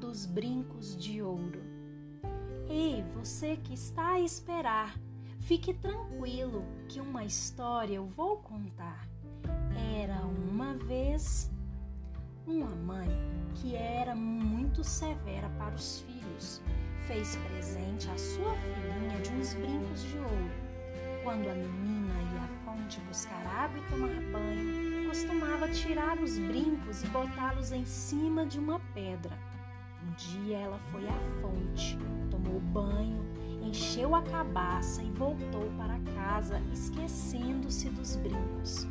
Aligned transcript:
dos 0.00 0.26
brincos 0.26 0.96
de 0.96 1.22
ouro. 1.22 1.62
Ei, 2.68 3.04
você 3.14 3.56
que 3.56 3.74
está 3.74 4.14
a 4.14 4.20
esperar, 4.20 4.98
fique 5.38 5.72
tranquilo 5.74 6.64
que 6.88 7.00
uma 7.00 7.24
história 7.24 7.94
eu 7.94 8.06
vou 8.06 8.38
contar. 8.38 9.06
Era 10.00 10.20
uma 10.26 10.74
vez 10.74 11.50
uma 12.46 12.74
mãe 12.74 13.08
que 13.54 13.76
era 13.76 14.16
muito 14.16 14.82
severa 14.82 15.48
para 15.50 15.74
os 15.74 16.00
filhos. 16.00 16.62
Fez 17.06 17.36
presente 17.36 18.10
à 18.10 18.18
sua 18.18 18.54
filhinha 18.56 19.20
de 19.22 19.30
uns 19.30 19.54
brincos 19.54 20.02
de 20.02 20.18
ouro. 20.18 20.50
Quando 21.22 21.48
a 21.48 21.54
menina 21.54 22.14
ia 22.32 22.42
à 22.42 22.48
fonte 22.64 22.98
buscar 23.02 23.46
água 23.46 23.78
e 23.78 23.90
tomar 23.90 24.08
banho, 24.32 24.89
costumava 25.10 25.68
tirar 25.68 26.20
os 26.20 26.38
brincos 26.38 27.02
e 27.02 27.06
botá-los 27.08 27.72
em 27.72 27.84
cima 27.84 28.46
de 28.46 28.60
uma 28.60 28.78
pedra. 28.94 29.36
Um 30.04 30.12
dia 30.12 30.58
ela 30.58 30.78
foi 30.92 31.04
à 31.08 31.18
fonte, 31.40 31.98
tomou 32.30 32.60
banho, 32.60 33.20
encheu 33.60 34.14
a 34.14 34.22
cabaça 34.22 35.02
e 35.02 35.10
voltou 35.10 35.68
para 35.76 35.98
casa, 36.14 36.62
esquecendo-se 36.72 37.90
dos 37.90 38.14
brincos. 38.14 38.86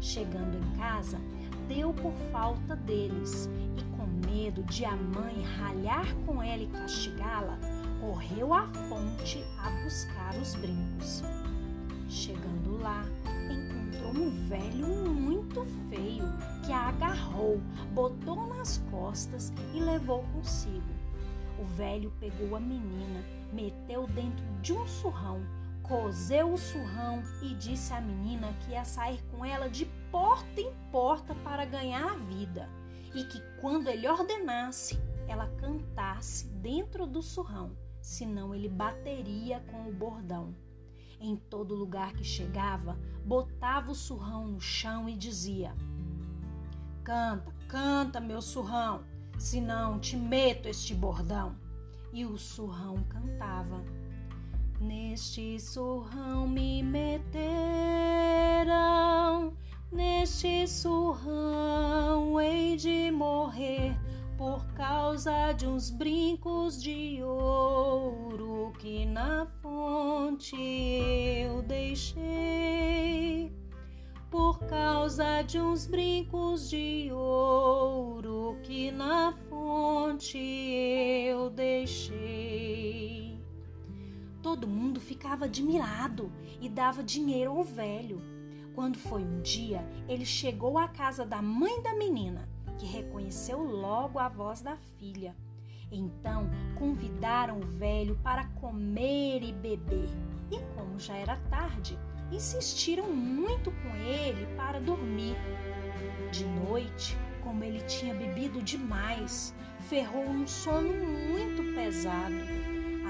Chegando 0.00 0.56
em 0.56 0.78
casa, 0.78 1.20
deu 1.68 1.92
por 1.92 2.14
falta 2.32 2.74
deles 2.74 3.50
e, 3.76 3.84
com 3.98 4.06
medo 4.26 4.62
de 4.62 4.86
a 4.86 4.96
mãe 4.96 5.42
ralhar 5.58 6.14
com 6.24 6.42
ela 6.42 6.62
e 6.62 6.68
castigá-la, 6.68 7.58
correu 8.00 8.54
à 8.54 8.66
fonte 8.88 9.44
a 9.58 9.68
buscar 9.84 10.34
os 10.40 10.54
brincos. 10.54 11.22
Chegando 12.08 12.80
lá, 12.80 13.04
um 14.14 14.30
velho 14.48 14.86
muito 14.86 15.64
feio 15.88 16.24
que 16.64 16.72
a 16.72 16.88
agarrou, 16.88 17.60
botou 17.92 18.46
nas 18.46 18.78
costas 18.90 19.52
e 19.74 19.80
levou 19.80 20.24
consigo. 20.34 21.00
O 21.58 21.64
velho 21.64 22.12
pegou 22.18 22.56
a 22.56 22.60
menina, 22.60 23.24
meteu 23.52 24.06
dentro 24.06 24.44
de 24.62 24.72
um 24.72 24.86
surrão, 24.86 25.40
cozeu 25.82 26.52
o 26.52 26.58
surrão 26.58 27.22
e 27.42 27.54
disse 27.54 27.92
à 27.92 28.00
menina 28.00 28.52
que 28.60 28.72
ia 28.72 28.84
sair 28.84 29.22
com 29.30 29.44
ela 29.44 29.68
de 29.68 29.86
porta 30.10 30.60
em 30.60 30.72
porta 30.90 31.34
para 31.36 31.64
ganhar 31.64 32.12
a 32.12 32.16
vida 32.16 32.68
e 33.14 33.24
que 33.24 33.40
quando 33.60 33.88
ele 33.88 34.08
ordenasse, 34.08 34.98
ela 35.26 35.48
cantasse 35.58 36.46
dentro 36.48 37.06
do 37.06 37.22
surrão, 37.22 37.76
senão 38.00 38.54
ele 38.54 38.68
bateria 38.68 39.60
com 39.70 39.88
o 39.88 39.92
bordão. 39.92 40.54
Em 41.20 41.36
todo 41.36 41.74
lugar 41.74 42.14
que 42.14 42.24
chegava, 42.24 42.98
botava 43.26 43.92
o 43.92 43.94
surrão 43.94 44.46
no 44.46 44.58
chão 44.58 45.06
e 45.06 45.14
dizia: 45.14 45.74
Canta, 47.04 47.52
canta, 47.68 48.18
meu 48.20 48.40
surrão, 48.40 49.04
senão 49.38 50.00
te 50.00 50.16
meto 50.16 50.66
este 50.66 50.94
bordão. 50.94 51.54
E 52.10 52.24
o 52.24 52.38
surrão 52.38 53.04
cantava: 53.04 53.84
Neste 54.80 55.60
surrão 55.60 56.48
me 56.48 56.82
meterão, 56.82 57.36
neste 59.92 60.66
surrão 60.66 62.40
hei 62.40 62.78
de 62.78 63.10
morrer 63.10 63.94
por 64.40 64.64
causa 64.72 65.52
de 65.52 65.66
uns 65.66 65.90
brincos 65.90 66.82
de 66.82 67.22
ouro 67.22 68.72
que 68.78 69.04
na 69.04 69.44
fonte 69.60 70.56
eu 70.56 71.60
deixei. 71.60 73.52
Por 74.30 74.60
causa 74.60 75.42
de 75.42 75.60
uns 75.60 75.86
brincos 75.86 76.70
de 76.70 77.10
ouro 77.12 78.58
que 78.62 78.90
na 78.90 79.34
fonte 79.50 80.38
eu 80.38 81.50
deixei. 81.50 83.38
Todo 84.42 84.66
mundo 84.66 84.98
ficava 85.00 85.44
admirado 85.44 86.32
e 86.62 86.66
dava 86.70 87.02
dinheiro 87.02 87.50
ao 87.50 87.62
velho. 87.62 88.22
Quando 88.74 88.96
foi 88.96 89.22
um 89.22 89.42
dia, 89.42 89.86
ele 90.08 90.24
chegou 90.24 90.78
à 90.78 90.88
casa 90.88 91.26
da 91.26 91.42
mãe 91.42 91.82
da 91.82 91.94
menina 91.94 92.48
que 92.80 92.86
reconheceu 92.86 93.62
logo 93.62 94.18
a 94.18 94.26
voz 94.26 94.62
da 94.62 94.74
filha. 94.98 95.36
Então 95.92 96.48
convidaram 96.78 97.60
o 97.60 97.66
velho 97.66 98.18
para 98.22 98.46
comer 98.58 99.42
e 99.42 99.52
beber. 99.52 100.08
E 100.50 100.58
como 100.74 100.98
já 100.98 101.14
era 101.14 101.36
tarde, 101.50 101.98
insistiram 102.32 103.12
muito 103.12 103.70
com 103.70 103.94
ele 103.96 104.46
para 104.56 104.80
dormir. 104.80 105.36
De 106.32 106.46
noite, 106.46 107.18
como 107.42 107.62
ele 107.62 107.82
tinha 107.82 108.14
bebido 108.14 108.62
demais, 108.62 109.54
ferrou 109.80 110.24
um 110.24 110.46
sono 110.46 110.88
muito 110.88 111.74
pesado. 111.74 112.34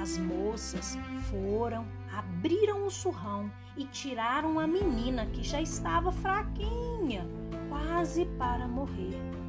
As 0.02 0.19
moças 0.19 0.98
foram, 1.31 1.87
abriram 2.12 2.87
o 2.87 2.91
surrão 2.91 3.48
e 3.76 3.84
tiraram 3.84 4.58
a 4.58 4.66
menina 4.66 5.26
que 5.26 5.44
já 5.44 5.60
estava 5.60 6.10
fraquinha, 6.10 7.25
quase 7.69 8.25
para 8.37 8.66
morrer 8.66 9.39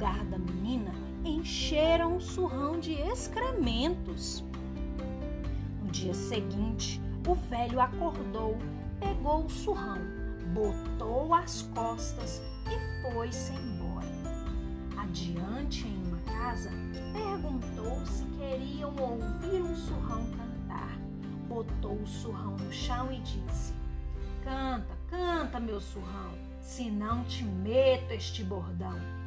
lugar 0.00 0.24
da 0.24 0.38
menina, 0.38 0.90
encheram 1.22 2.16
o 2.16 2.20
surrão 2.22 2.80
de 2.80 2.94
excrementos. 2.94 4.42
No 5.82 5.90
dia 5.90 6.14
seguinte, 6.14 6.98
o 7.28 7.34
velho 7.34 7.78
acordou, 7.78 8.56
pegou 8.98 9.44
o 9.44 9.50
surrão, 9.50 9.98
botou 10.54 11.34
as 11.34 11.68
costas 11.74 12.40
e 12.64 13.12
foi-se 13.12 13.52
embora. 13.52 14.08
Adiante, 14.96 15.86
em 15.86 16.02
uma 16.06 16.16
casa, 16.20 16.70
perguntou 17.12 18.06
se 18.06 18.24
queriam 18.38 18.96
ouvir 18.96 19.60
um 19.60 19.76
surrão 19.76 20.24
cantar. 20.30 20.98
Botou 21.46 21.96
o 21.96 22.06
surrão 22.06 22.56
no 22.56 22.72
chão 22.72 23.12
e 23.12 23.20
disse: 23.20 23.74
Canta, 24.42 24.96
canta, 25.10 25.60
meu 25.60 25.78
surrão, 25.78 26.32
senão 26.62 27.22
te 27.24 27.44
meto 27.44 28.12
este 28.12 28.42
bordão. 28.42 29.20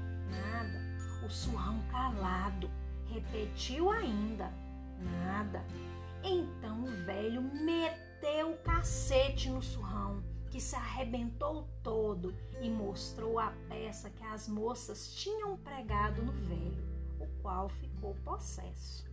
O 1.25 1.29
surrão 1.29 1.79
calado 1.89 2.69
repetiu 3.06 3.89
ainda, 3.89 4.51
nada. 5.00 5.63
Então 6.23 6.84
o 6.84 7.06
velho 7.06 7.41
meteu 7.41 8.51
o 8.51 8.57
cacete 8.57 9.50
no 9.50 9.61
surrão, 9.61 10.23
que 10.50 10.59
se 10.59 10.75
arrebentou 10.75 11.67
todo 11.81 12.34
e 12.61 12.69
mostrou 12.69 13.39
a 13.39 13.53
peça 13.69 14.09
que 14.09 14.23
as 14.23 14.47
moças 14.47 15.13
tinham 15.16 15.57
pregado 15.57 16.22
no 16.22 16.31
velho, 16.31 16.84
o 17.19 17.28
qual 17.41 17.69
ficou 17.69 18.16
possesso. 18.23 19.05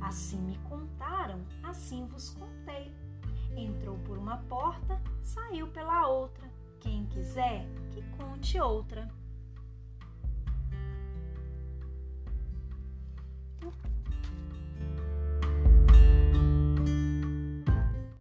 Assim 0.00 0.38
me 0.38 0.58
contaram, 0.68 1.44
assim 1.62 2.06
vos 2.06 2.30
contei. 2.30 2.94
Entrou 3.56 3.98
por 3.98 4.18
uma 4.18 4.38
porta, 4.48 5.00
saiu 5.22 5.68
pela 5.68 6.06
outra. 6.06 6.48
Quem 6.80 7.06
quiser, 7.06 7.66
que 7.90 8.02
conte 8.16 8.60
outra. 8.60 9.08